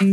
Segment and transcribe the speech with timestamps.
[0.00, 0.06] Bonjour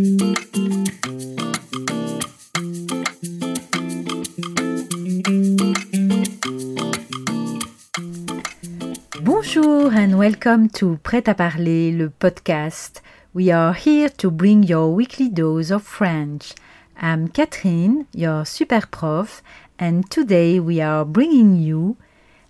[9.94, 13.04] and welcome to Prêt à parler, le podcast.
[13.36, 16.56] We are here to bring your weekly dose of French.
[17.00, 19.44] I'm Catherine, your super prof,
[19.78, 21.96] and today we are bringing you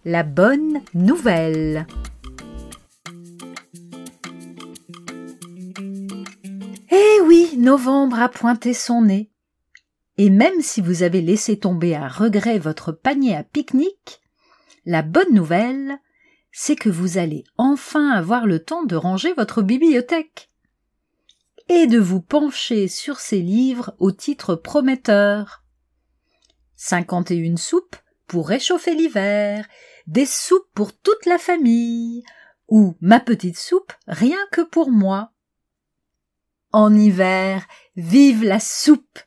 [0.05, 1.86] la bonne nouvelle.
[7.57, 9.31] Novembre a pointé son nez.
[10.17, 14.21] Et même si vous avez laissé tomber à regret votre panier à pique-nique,
[14.85, 15.99] la bonne nouvelle,
[16.52, 20.52] c'est que vous allez enfin avoir le temps de ranger votre bibliothèque
[21.67, 25.63] et de vous pencher sur ces livres au titre prometteur.
[26.75, 27.95] Cinquante et une soupes
[28.27, 29.67] pour réchauffer l'hiver,
[30.08, 32.23] des soupes pour toute la famille,
[32.67, 35.31] ou ma petite soupe rien que pour moi.
[36.77, 37.65] En hiver,
[37.95, 39.20] vive la soupe.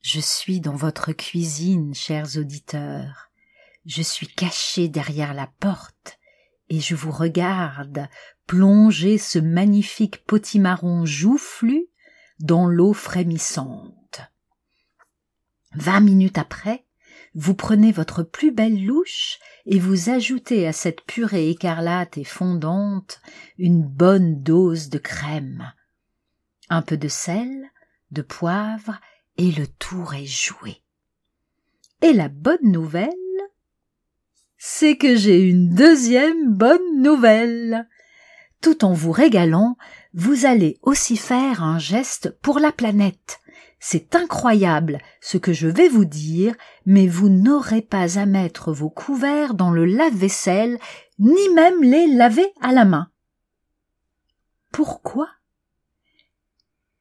[0.00, 3.32] Je suis dans votre cuisine, chers auditeurs.
[3.84, 6.20] Je suis caché derrière la porte
[6.68, 8.08] et je vous regarde
[8.46, 11.88] plonger ce magnifique potimarron joufflu
[12.38, 14.20] dans l'eau frémissante.
[15.74, 16.86] Vingt minutes après,
[17.34, 23.20] vous prenez votre plus belle louche et vous ajoutez à cette purée écarlate et fondante
[23.58, 25.72] une bonne dose de crème,
[26.68, 27.70] un peu de sel,
[28.10, 29.00] de poivre,
[29.38, 30.82] et le tour est joué.
[32.02, 33.08] Et la bonne nouvelle,
[34.58, 37.88] c'est que j'ai une deuxième bonne nouvelle.
[38.60, 39.76] Tout en vous régalant,
[40.14, 43.40] vous allez aussi faire un geste pour la planète.
[43.80, 46.54] C'est incroyable ce que je vais vous dire,
[46.86, 50.78] mais vous n'aurez pas à mettre vos couverts dans le lave-vaisselle,
[51.18, 53.10] ni même les laver à la main.
[54.70, 55.28] Pourquoi?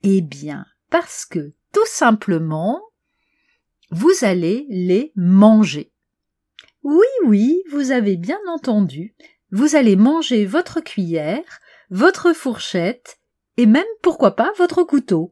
[0.03, 2.81] Eh bien, parce que, tout simplement,
[3.91, 5.91] vous allez les manger.
[6.83, 9.15] Oui, oui, vous avez bien entendu.
[9.51, 11.59] Vous allez manger votre cuillère,
[11.91, 13.19] votre fourchette,
[13.57, 15.31] et même, pourquoi pas, votre couteau.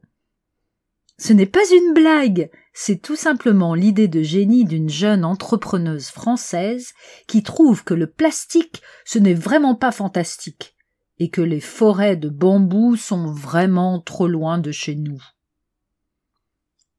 [1.18, 6.92] Ce n'est pas une blague, c'est tout simplement l'idée de génie d'une jeune entrepreneuse française
[7.26, 10.76] qui trouve que le plastique ce n'est vraiment pas fantastique,
[11.18, 15.22] et que les forêts de bambou sont vraiment trop loin de chez nous.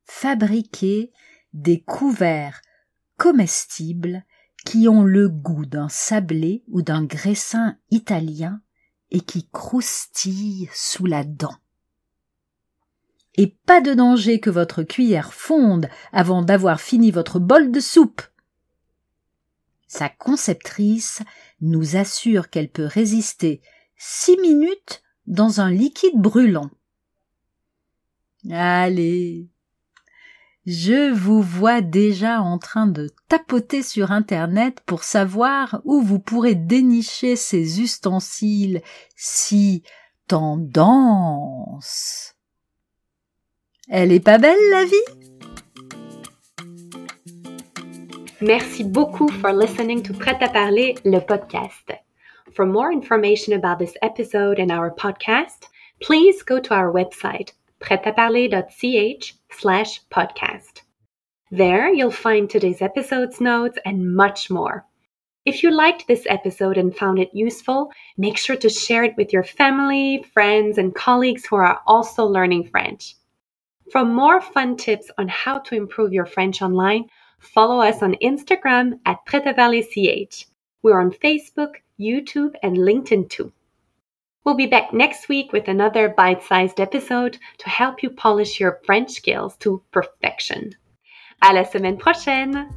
[0.05, 1.11] Fabriquer
[1.53, 2.61] des couverts
[3.17, 4.25] comestibles
[4.65, 8.61] qui ont le goût d'un sablé ou d'un graissin italien
[9.11, 11.55] et qui croustillent sous la dent.
[13.35, 18.21] Et pas de danger que votre cuillère fonde avant d'avoir fini votre bol de soupe.
[19.87, 21.21] Sa conceptrice
[21.59, 23.61] nous assure qu'elle peut résister
[23.97, 26.69] six minutes dans un liquide brûlant.
[28.49, 29.50] Allez,
[30.65, 36.55] je vous vois déjà en train de tapoter sur Internet pour savoir où vous pourrez
[36.55, 38.81] dénicher ces ustensiles
[39.15, 39.83] si
[40.27, 42.35] tendance.
[43.89, 44.95] Elle est pas belle la vie?
[48.39, 51.91] Merci beaucoup for listening to Prêt à parler, le podcast.
[52.55, 55.69] For more information about this episode and our podcast,
[55.99, 60.81] please go to our website pretaparler.ch slash podcast.
[61.49, 64.85] There you'll find today's episode's notes and much more.
[65.43, 69.33] If you liked this episode and found it useful, make sure to share it with
[69.33, 73.15] your family, friends, and colleagues who are also learning French.
[73.91, 77.09] For more fun tips on how to improve your French online,
[77.39, 80.45] follow us on Instagram at PretaParlerCH.
[80.83, 83.51] We're on Facebook, YouTube, and LinkedIn too.
[84.43, 88.79] We'll be back next week with another bite sized episode to help you polish your
[88.85, 90.71] French skills to perfection.
[91.43, 92.69] À la semaine prochaine!